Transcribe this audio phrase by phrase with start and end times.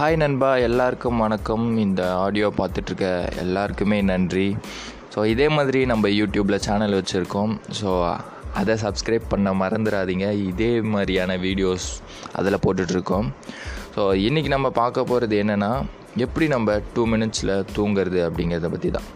[0.00, 0.50] Hi நண்பா.
[0.66, 1.64] எல்லாருக்கும் வணக்கம்.
[1.82, 3.08] இந்த ஆடியோ பார்த்துட்ருக்க
[3.42, 4.46] எல்லாருக்குமே நன்றி.
[5.14, 7.52] ஸோ இதே மாதிரி நம்ம யூடியூப்பில் சேனல் வச்சுருக்கோம்.
[7.78, 7.88] ஸோ
[8.60, 10.28] அதை சப்ஸ்கிரைப் பண்ண மறந்துடாதீங்க.
[10.50, 11.88] இதே மாதிரியான வீடியோஸ்
[12.38, 13.28] அதில் போட்டுட்ருக்கோம்.
[13.96, 15.70] ஸோ இன்றைக்கி நம்ம பார்க்க போகிறது என்னென்னா
[16.26, 19.10] எப்படி நம்ம டூ மினிட்ஸில் தூங்குறது அப்படிங்கிறத பற்றி தான்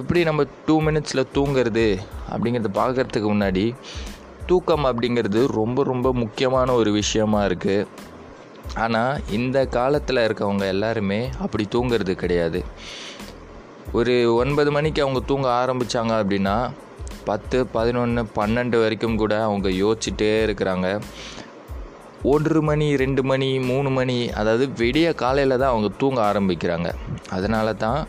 [0.00, 1.86] எப்படி நம்ம டூ மினிட்ஸில் தூங்குறது
[2.32, 3.66] அப்படிங்கிறத பார்க்குறதுக்கு முன்னாடி
[4.50, 7.78] தூக்கம் அப்படிங்கிறது ரொம்ப ரொம்ப முக்கியமான ஒரு விஷயமா இருக்குது
[8.84, 12.62] ஆனால் இந்த காலத்தில் இருக்கவங்க எல்லாருமே அப்படி தூங்குறது கிடையாது.
[13.98, 16.56] ஒரு ஒன்பது மணிக்கு அவங்க தூங்க ஆரம்பித்தாங்க அப்படின்னா
[17.30, 20.88] பத்து பதினொன்று பன்னெண்டு வரைக்கும் கூட அவங்க யோசிச்சுட்டே இருக்கிறாங்க.
[22.32, 26.88] ஒன்று மணி ரெண்டு மணி மூணு மணி அதாவது விடிய காலையில் தான் அவங்க தூங்க ஆரம்பிக்கிறாங்க.
[27.36, 28.00] அதனால தான்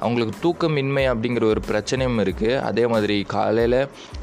[0.00, 3.78] அவங்களுக்கு தூக்கமின்மை அப்படிங்கிற ஒரு பிரச்சனையும் இருக்குது அதே மாதிரி காலையில்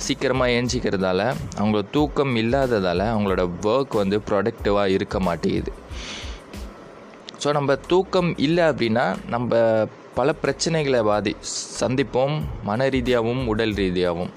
[0.05, 1.21] சீக்கிரமாக ஏஞ்சிக்கிறதால
[1.59, 5.73] அவங்களுக்கு தூக்கம் இல்லாததால் அவங்களோட ஒர்க் வந்து ப்ரொடக்டிவாக இருக்க மாட்டேங்குது.
[7.41, 9.03] ஸோ நம்ம தூக்கம் இல்லை அப்படின்னா
[9.33, 9.59] நம்ம
[10.17, 11.31] பல பிரச்சனைகளை பாதி
[11.79, 12.35] சந்திப்போம்
[12.69, 14.33] மன ரீதியாகவும் உடல் ரீதியாகவும்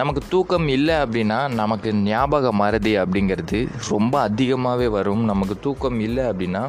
[0.00, 3.58] நமக்கு தூக்கம் இல்லை அப்படின்னா நமக்கு ஞாபக மறதி அப்படிங்கிறது
[3.92, 5.22] ரொம்ப அதிகமாகவே வரும்.
[5.30, 6.62] நமக்கு தூக்கம் இல்லை அப்படின்னா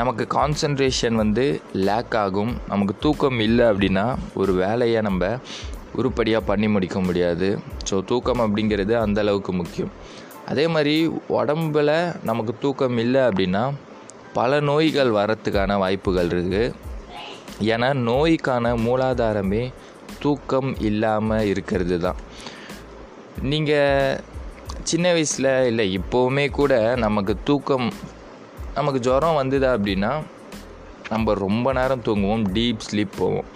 [0.00, 1.44] நமக்கு கான்சன்ட்ரேஷன் வந்து
[1.88, 2.52] லேக் ஆகும்.
[2.72, 4.04] நமக்கு தூக்கம் இல்லை அப்படின்னா
[4.42, 5.24] ஒரு வேலையை நம்ம
[6.00, 7.48] உருப்படியாக பண்ணி முடிக்க முடியாது.
[7.90, 9.92] ஸோ தூக்கம் அப்படிங்கிறது அந்த அளவுக்கு முக்கியம்.
[10.52, 10.96] அதே மாதிரி
[11.38, 11.90] உடம்புல
[12.30, 13.64] நமக்கு தூக்கம் இல்லை அப்படின்னா
[14.34, 16.74] பல நோய்கள் வரத்துக்கான வாய்ப்புகள் இருக்குது
[17.60, 19.72] ஏன்னா நோய்க்கான மூலாதாரமே
[20.20, 22.20] தூக்கம் இல்லாமல் இருக்கிறது தான்
[23.40, 24.20] நீங்கள்
[24.82, 27.88] சின்ன வயசில் இல்லை இப்போவுமே கூட நமக்கு தூக்கம்
[28.74, 30.12] நமக்கு ஜுரம் வந்ததா அப்படின்னா
[31.08, 33.48] நம்ம ரொம்ப நேரம் தூங்குவோம் டீப் ஸ்லீப் போவோம்.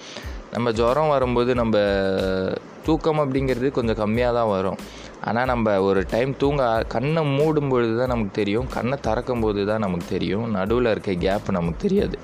[0.53, 1.77] நம்ம ஜுரம் வரும்போது நம்ம
[2.89, 4.79] தூக்கம் அப்படிங்கிறது கொஞ்சம் கம்மியாக தான் வரும்.
[5.29, 6.63] ஆனால் நம்ம ஒரு டைம் தூங்க
[6.95, 8.69] கண்ணை மூடும் பொழுது தான் நமக்கு தெரியும்.
[8.77, 10.47] கண்ணை திறக்கும் போது தான் நமக்கு தெரியும்.
[10.57, 12.19] நடுவில் இருக்க கேப் நமக்கு தெரியாது.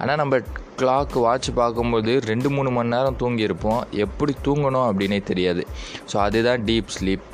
[0.00, 0.40] ஆனால் நம்ம
[0.80, 3.80] கிளாக் வாட்ச் பார்க்கும்போது ரெண்டு மூணு மணி நேரம் தூங்கியிருப்போம்.
[4.04, 5.62] எப்படி தூங்கணும் அப்படின்னே தெரியாது.
[6.10, 7.24] ஸோ அதுதான் டீப் ஸ்லீப்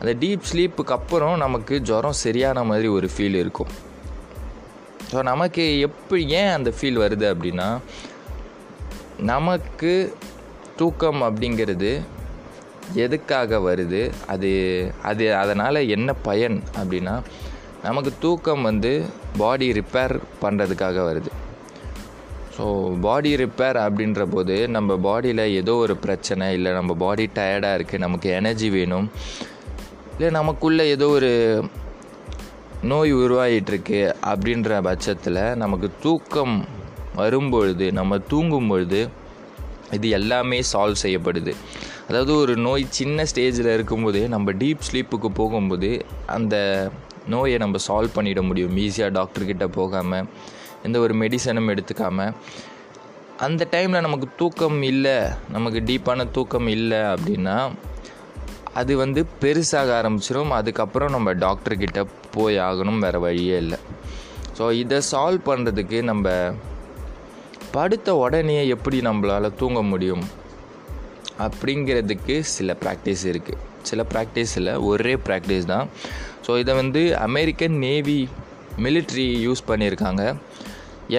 [0.00, 3.70] அந்த டீப் ஸ்லீப்புக்கு அப்புறம் நமக்கு ஜுரம் சரியான மாதிரி ஒரு ஃபீல் இருக்கும்.
[5.10, 7.68] ஸோ நமக்கு எப்படி ஏன் அந்த ஃபீல் வருது அப்படின்னா
[9.30, 9.92] நமக்கு
[10.80, 11.90] தூக்கம் அப்படிங்கிறது
[12.94, 14.12] எதுக்காக வருது?
[14.26, 14.50] அது
[15.02, 17.14] அது அதனால் என்ன பயன் அப்படின்னா
[17.82, 19.04] நமக்கு தூக்கம் வந்து
[19.38, 21.30] பாடி ரிப்பேர் பண்ணுறதுக்காக வருது.
[22.56, 22.64] ஸோ
[23.00, 28.30] பாடி ரிப்பேர் அப்படின்ற போது நம்ம பாடியில் ஏதோ ஒரு பிரச்சனை இல்லை நம்ம பாடி டயர்டாக இருக்குது நமக்கு
[28.30, 29.08] எனர்ஜி வேணும்
[30.14, 31.30] இல்லை நமக்குள்ளே ஏதோ ஒரு
[32.82, 36.64] நோய் உருவாகிட்டுருக்கு அப்படின்ற பட்சத்தில் நமக்கு தூக்கம்
[37.14, 39.08] வரும்பொழுது நம்ம தூங்கும் பொழுது
[39.92, 41.54] இது எல்லாமே சால்வ் செய்யப்படுது.
[42.08, 45.90] அதாவது ஒரு நோய் சின்ன ஸ்டேஜில் இருக்கும்போதே நம்ம டீப் ஸ்லீப்புக்கு போகும்போது
[46.36, 46.56] அந்த
[47.34, 48.76] நோயை நம்ம சால்வ் பண்ணிட முடியும்.
[48.84, 50.28] ஈஸியாக டாக்டர்கிட்ட போகாமல்
[50.86, 52.34] எந்த ஒரு மெடிசனும் எடுத்துக்காமல்
[53.46, 55.16] அந்த டைமில் நமக்கு தூக்கம் இல்லை
[55.56, 57.56] நமக்கு டீப்பான தூக்கம் இல்லை அப்படின்னா
[58.80, 62.02] அது வந்து பெருசாக ஆரம்பிச்சிடும் அதுக்கப்புறம் நம்ம டாக்டர்கிட்ட
[62.34, 63.78] போய் ஆகணும் வேறு வழியே இல்லை.
[64.58, 66.28] ஸோ இதை சால்வ் பண்ணுறதுக்கு நம்ம
[67.76, 70.24] படுத்த உடனே எப்படி நம்மளால் தூங்க முடியும்?
[71.46, 73.60] அப்படிங்கிறதுக்கு சில ப்ராக்டிஸ் இருக்குது
[73.90, 75.86] சில ப்ராக்டிஸில் ஒரே ப்ராக்டிஸ் தான்.
[76.46, 78.20] ஸோ இதை வந்து அமெரிக்கன் நேவி
[78.84, 80.22] மிலிட்ரி யூஸ் பண்ணியிருக்காங்க.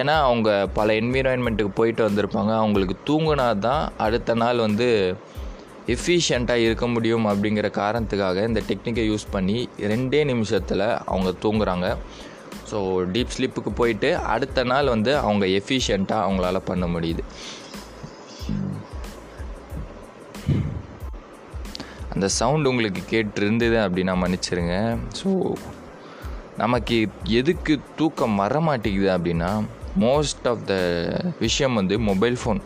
[0.00, 2.52] ஏன்னா அவங்க பல என்விரான்மெண்ட்டுக்கு போயிட்டு வந்திருப்பாங்க.
[2.62, 4.88] அவங்களுக்கு தூங்கினா தான் அடுத்த நாள் வந்து
[5.94, 9.58] எஃபிஷியண்ட்டாக இருக்க முடியும் அப்படிங்கிற காரணத்துக்காக இந்த டெக்னிக்கை யூஸ் பண்ணி
[9.92, 11.88] ரெண்டே நிமிஷத்தில் அவங்க தூங்குறாங்க.
[12.70, 12.78] ஸோ
[13.14, 17.24] டீப் ஸ்லீப்புக்கு போயிட்டு அடுத்த நாள் வந்து அவங்க எஃபிஷியண்ட்டாக அவங்களால பண்ண முடியுது.
[22.14, 24.74] அந்த சவுண்ட் உங்களுக்கு கேட்டிருந்தது அப்படின்னா மன்னிச்சிருங்க.
[25.20, 25.30] ஸோ
[26.56, 26.96] நமக்கு
[27.38, 29.48] எதுக்கு தூக்கம் வர மாட்டேங்குது அப்படின்னா
[30.02, 30.74] மோஸ்ட் ஆஃப் த
[31.40, 32.60] விஷயம் வந்து மொபைல் ஃபோன்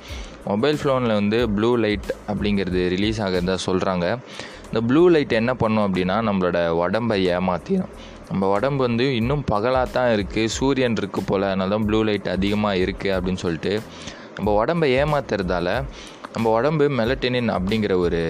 [0.45, 4.07] மொபைல் ஃபோனில் வந்து ப்ளூ லைட் அப்படிங்கிறது ரிலீஸ் ஆகிறதா சொல்கிறாங்க
[4.67, 7.93] இந்த ப்ளூ லைட் என்ன பண்ணும் அப்படின்னா நம்மளோட உடம்பை ஏமாற்றிடும்
[8.29, 12.77] நம்ம உடம்பு வந்து இன்னும் பகலாக தான் இருக்குது சூரியன் இருக்குது போல் அதனால தான் ப்ளூ லைட் அதிகமாக
[12.77, 13.73] இருக்குது அப்படின்னு சொல்லிட்டு
[14.37, 15.69] நம்ம உடம்பை ஏமாத்துறதால
[16.35, 18.21] நம்ம உடம்பு மெலட்டினின் அப்படிங்கிற ஒரு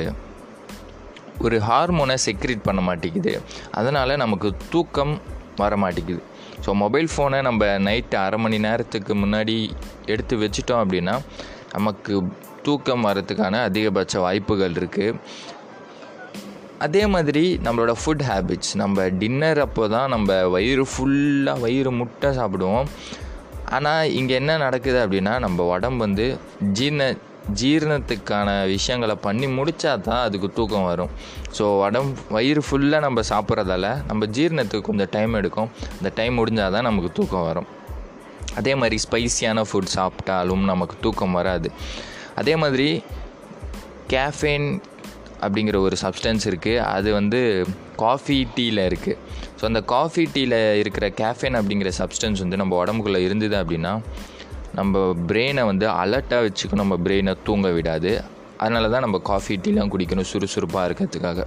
[1.45, 3.35] ஒரு ஹார்மோனை செக்ரேட் பண்ண மாட்டேங்குது.
[3.81, 5.15] அதனால் நமக்கு தூக்கம்
[5.63, 6.23] வர மாட்டேங்குது.
[6.65, 9.57] ஸோ மொபைல் ஃபோனை நம்ம நைட்டு அரை மணி நேரத்துக்கு முன்னாடி
[10.13, 11.15] எடுத்து வச்சிட்டோம் அப்படின்னா
[11.77, 12.15] நமக்கு
[12.67, 15.15] தூக்கம் வரத்துக்கான அதிகபட்ச வாய்ப்புகள் இருக்குது
[16.87, 22.89] அதே மாதிரி நம்மளோட ஃபுட் ஹேபிட்ஸ் நம்ம டின்னர் அப்போ தான் நம்ம வயிறு ஃபுல்லாக வயிறு முட்டை சாப்பிடுவோம்.
[23.77, 26.27] ஆனால் இங்கே என்ன நடக்குது அப்படின்னா நம்ம உடம்பு வந்து
[26.79, 27.03] ஜீர்ண
[27.61, 31.13] ஜீரணத்துக்கான விஷயங்களை பண்ணி முடித்தா தான் அதுக்கு தூக்கம் வரும்.
[31.57, 35.71] ஸோ உடம் வயிறு ஃபுல்லாக நம்ம சாப்பிட்றதால நம்ம ஜீரணத்துக்கு கொஞ்சம் டைம் எடுக்கும்.
[35.99, 37.69] அந்த டைம் முடிஞ்சால் தான் நமக்கு தூக்கம் வரும்.
[38.61, 41.71] அதே மாதிரி ஸ்பைசியான ஃபுட் சாப்பிட்டாலும் நமக்கு தூக்கம் வராது.
[42.43, 42.89] அதே மாதிரி
[44.15, 44.69] கேஃபேன்
[45.43, 47.41] அப்படிங்கிற ஒரு சப்ஸ்டன்ஸ் இருக்குது அது வந்து
[48.05, 49.19] காஃபி டீயில் இருக்குது
[49.59, 53.93] ஸோ அந்த காஃபி டீயில் இருக்கிற கேஃபேன் அப்படிங்கிற சப்ஸ்டன்ஸ் வந்து நம்ம உடம்புக்குள்ளே இருந்தது அப்படின்னா
[54.79, 56.83] நம்ம பிரெயினை வந்து அலர்ட்டாக வச்சுக்கணும்.
[56.85, 58.13] நம்ம பிரெயினை தூங்க விடாது.
[58.63, 61.47] அதனால தான் நம்ம காஃபி டீலாம் குடிக்கணும் சுறுசுறுப்பாக இருக்கிறதுக்காக.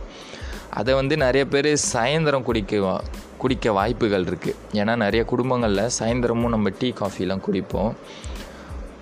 [0.80, 3.02] அதை வந்து நிறைய பேர் சாயந்தரம் குடிக்க
[3.42, 7.94] குடிக்க வாய்ப்புகள் இருக்குது ஏன்னா நிறைய குடும்பங்களில் சாயந்தரமும் நம்ம டீ காஃபிலாம் குடிப்போம்.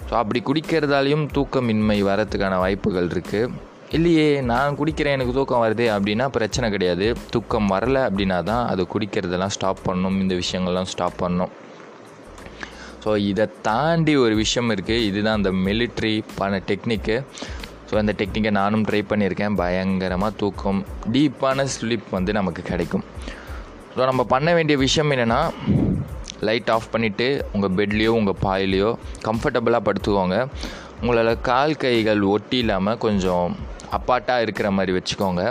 [0.09, 3.67] ஸோ அப்படி குடிக்கிறதாலையும் தூக்கமின்மை வரத்துக்கான வாய்ப்புகள் இருக்குது
[3.97, 7.07] இல்லையே நான் குடிக்கிறேன் எனக்கு தூக்கம் வருது அப்படின்னா பிரச்சனை கிடையாது.
[7.33, 11.53] தூக்கம் வரலை அப்படின்னா தான் அது குடிக்கிறதெல்லாம் ஸ்டாப் பண்ணணும் இந்த விஷயங்கள்லாம் ஸ்டாப் பண்ணணும்
[13.03, 17.15] ஸோ இதை தாண்டி ஒரு விஷயம் இருக்குது இதுதான் அந்த மிலிட்ரி பண்ண டெக்னிக்கு
[17.89, 19.55] ஸோ அந்த டெக்னிக்கை நானும் ட்ரை பண்ணியிருக்கேன்.
[19.61, 20.81] பயங்கரமாக தூக்கம்
[21.13, 23.05] டீப்பான ஸ்லிப் வந்து நமக்கு கிடைக்கும்.
[23.95, 25.39] ஸோ நம்ம பண்ண வேண்டிய விஷயம் என்னென்னா
[26.47, 28.91] லைட் ஆஃப் பண்ணிவிட்டு உங்கள் பெட்லேயோ உங்கள் பாயிலையோ
[29.27, 30.37] கம்ஃபர்டபுளாக படுத்துக்கோங்க.
[31.01, 33.55] உங்களால் கால் கைகள் ஒட்டி இல்லாமல் கொஞ்சம்
[33.97, 35.43] அப்பாட்டாக இருக்கிற மாதிரி வச்சுக்கோங்க.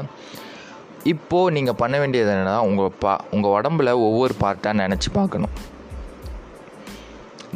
[1.12, 5.54] இப்போது நீங்கள் பண்ண வேண்டியது என்னென்னா உங்கள் பா உங்கள் உடம்புல ஒவ்வொரு பார்ட்டாக நினச்சி பார்க்கணும்.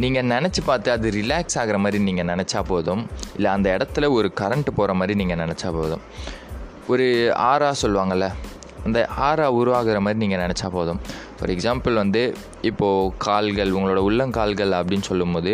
[0.03, 3.03] நீங்கள் நினச்சி பார்த்து அது ரிலாக்ஸ் ஆகிற மாதிரி நீங்கள் நினச்சா போதும்.
[3.37, 6.03] இல்லை அந்த இடத்துல ஒரு கரண்ட் போகிற மாதிரி நீங்கள் நினச்சா போதும்.
[6.93, 7.07] ஒரு
[7.51, 8.29] ஆறா சொல்லுவாங்கள்ல
[8.87, 11.01] அந்த ஆறா உருவாகிற மாதிரி நீங்கள் நினச்சா போதும்.
[11.37, 12.23] ஃபார் எக்ஸாம்பிள் வந்து
[12.71, 15.53] இப்போது கால்கள் உங்களோட உள்ளங்கால்கள் அப்படின்னு சொல்லும்போது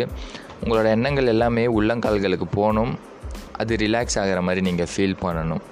[0.63, 2.93] உங்களோட எண்ணங்கள் எல்லாமே உள்ளங்கால்களுக்கு போகணும்.
[3.61, 5.63] அது ரிலாக்ஸ் ஆகிற மாதிரி நீங்கள் ஃபீல் பண்ணணும்.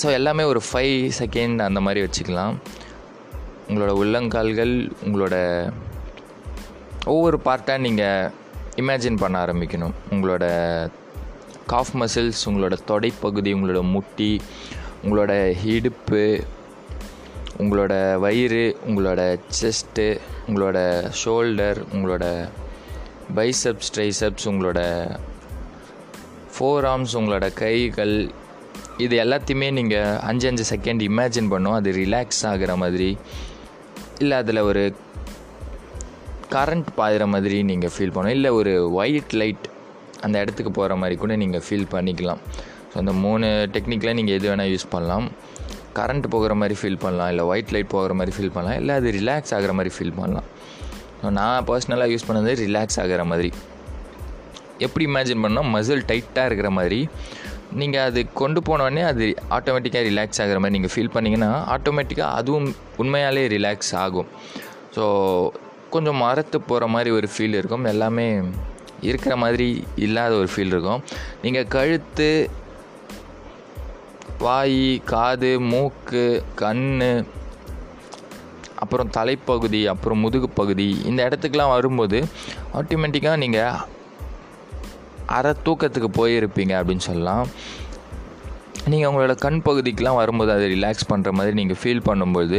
[0.00, 2.56] ஸோ எல்லாமே ஒரு ஃபைவ் செகண்ட் அந்த மாதிரி வச்சுக்கலாம்.
[3.68, 4.74] உங்களோட உள்ளங்கால்கள்
[5.06, 5.36] உங்களோட
[7.04, 8.30] ஒவ்வொரு பார்ட்டாக நீங்கள்
[8.76, 9.92] இமேஜின் பண்ண ஆரம்பிக்கணும்.
[10.10, 10.46] உங்களோட
[11.66, 14.40] காஃப் மசில்ஸ் உங்களோட தொடைப்பகுதி உங்களோட முட்டி
[15.04, 16.44] உங்களோட இடுப்பு
[17.58, 22.48] உங்களோட வயிறு உங்களோட செஸ்ட்டு உங்களோட ஷோல்டர் உங்களோட
[23.36, 25.10] பைசப்ஸ் ட்ரைசப்ஸ் உங்களோட
[26.58, 28.30] ஃபோர் ஆர்ம்ஸ் உங்களோட கைகள்
[28.96, 31.72] இது எல்லாத்தையுமே நீங்கள் அஞ்சு அஞ்சு செகண்ட் இமேஜின் பண்ணும்.
[31.72, 33.18] அது ரிலாக்ஸ் ஆகிற மாதிரி.
[34.18, 34.94] இல்லை அதில் ஒரு
[36.54, 38.36] கரண்ட் பாயிற மாதிரி நீங்கள் ஃபீல் பண்ணணும்.
[38.38, 39.66] இல்லை ஒரு ஒயிட் லைட்
[40.26, 42.40] அந்த இடத்துக்கு போகிற மாதிரி கூட நீங்கள் ஃபீல் பண்ணிக்கலாம்.
[42.90, 45.26] ஸோ அந்த மூணு டெக்னிக்கில் நீங்கள் எது வேணால் யூஸ் பண்ணலாம்.
[45.98, 47.30] கரண்ட் போகிற மாதிரி ஃபீல் பண்ணலாம்.
[47.32, 48.78] இல்லை ஒயிட் லைட் போகிற மாதிரி ஃபீல் பண்ணலாம்.
[48.82, 50.48] இல்லை அது ரிலாக்ஸ் ஆகிற மாதிரி ஃபீல் பண்ணலாம்.
[51.20, 53.50] ஸோ நான் பர்சனலாக யூஸ் பண்ணது ரிலாக்ஸ் ஆகிற மாதிரி.
[54.86, 57.00] எப்படி இமேஜின் பண்ணால் மசில் டைட்டாக இருக்கிற மாதிரி.
[57.80, 59.24] நீங்கள் அது கொண்டு போனோடனே அது
[59.56, 62.68] ஆட்டோமேட்டிக்காக ரிலாக்ஸ் ஆகிற மாதிரி நீங்கள் ஃபீல் பண்ணிங்கன்னா ஆட்டோமேட்டிக்காக அதுவும்
[63.02, 64.28] உண்மையாலே ரிலாக்ஸ் ஆகும்.
[64.96, 65.04] ஸோ
[65.94, 67.84] கொஞ்சம் மரத்து போகிற மாதிரி ஒரு ஃபீல் இருக்கும்.
[67.94, 68.28] எல்லாமே
[69.08, 69.68] இருக்கிற மாதிரி
[70.04, 71.02] இல்லாத ஒரு ஃபீல் இருக்கும்.
[71.42, 72.30] நீங்கள் கழுத்து
[74.44, 74.82] வாய்
[75.12, 76.24] காது மூக்கு
[76.62, 76.86] கண்
[78.82, 82.18] அப்புறம் தலைப்பகுதி அப்புறம் முதுகு பகுதி இந்த இடத்துக்குலாம் வரும்போது
[82.80, 83.80] ஆட்டோமேட்டிக்காக நீங்கள்
[85.38, 87.46] அரை தூக்கத்துக்கு போயிருப்பீங்க அப்படின்னு சொல்லலாம்.
[88.92, 92.58] நீங்கள் உங்களோட கண் பகுதிக்கெலாம் வரும்போது அதை ரிலாக்ஸ் பண்ணுற மாதிரி நீங்கள் ஃபீல் பண்ணும்போது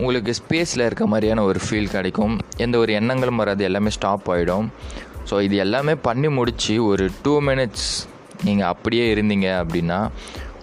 [0.00, 2.34] உங்களுக்கு ஸ்பேஸில் இருக்க மாதிரியான ஒரு ஃபீல் கிடைக்கும்.
[2.64, 4.66] எந்த ஒரு எண்ணங்களும் வராது எல்லாமே ஸ்டாப் ஆகிடும்
[5.30, 7.88] ஸோ இது எல்லாமே பண்ணி முடித்து ஒரு டூ மினிட்ஸ்
[8.46, 9.98] நீங்கள் அப்படியே இருந்தீங்க அப்படின்னா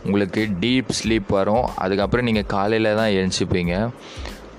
[0.05, 1.65] உங்களுக்கு டீப் ஸ்லீப் வரும்.
[1.83, 3.75] அதுக்கப்புறம் நீங்கள் காலையில் தான் எழுந்திப்பீங்க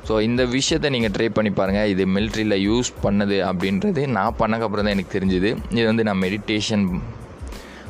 [0.08, 4.94] ஸோ இந்த விஷயத்தை நீங்கள் ட்ரை பண்ணி பாருங்கள் இது மிலிட்ரியில் யூஸ் பண்ணது அப்படின்றது நான் பண்ணக்கப்புறம் தான்
[4.96, 5.50] எனக்கு தெரிஞ்சுது.
[5.76, 6.84] இது வந்து நான் மெடிடேஷன்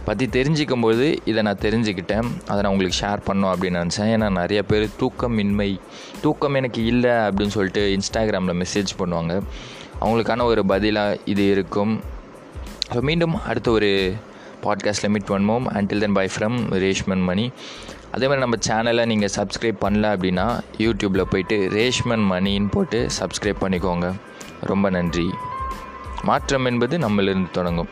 [0.06, 2.26] பற்றி தெரிஞ்சிக்கும் போது இதை நான் தெரிஞ்சுக்கிட்டேன்.
[2.50, 4.10] அதை நான் உங்களுக்கு ஷேர் பண்ணோம் அப்படின்னு நினச்சேன்.
[4.14, 5.70] ஏன்னா நிறைய பேர் தூக்கமின்மை
[6.20, 9.34] தூக்கம் எனக்கு இல்லை அப்படின்னு சொல்லிட்டு இன்ஸ்டாகிராமில் மெசேஜ் பண்ணுவாங்க.
[10.00, 11.94] அவங்களுக்கான ஒரு பதிலாக இது இருக்கும்.
[12.94, 13.90] ஸோ மீண்டும் அடுத்த ஒரு
[14.64, 15.66] பாட்காஸ்ட்டில் மீட் பண்ணுவோம்.
[15.78, 17.46] Until then bye from Reshman Mani
[18.14, 20.46] அதே மாதிரி நம்ம சேனலை நீங்கள் சப்ஸ்கிரைப் பண்ணல அப்படின்னா
[20.84, 24.08] யூடியூப்பில் போயிட்டு ரேஷ்மன் மணின்னு போட்டு சப்ஸ்கிரைப் பண்ணிக்கோங்க.
[24.70, 25.28] ரொம்ப நன்றி.
[26.22, 27.90] மாற்றம் என்பது நம்மளிருந்து தொடங்கும்.